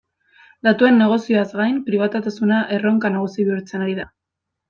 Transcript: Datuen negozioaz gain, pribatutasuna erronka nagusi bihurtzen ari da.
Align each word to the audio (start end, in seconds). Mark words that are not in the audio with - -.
Datuen 0.67 0.95
negozioaz 1.01 1.43
gain, 1.59 1.77
pribatutasuna 1.89 2.63
erronka 2.79 3.13
nagusi 3.17 3.47
bihurtzen 3.51 3.87
ari 3.89 3.97
da. 4.01 4.09